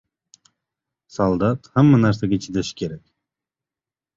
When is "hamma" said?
1.75-1.99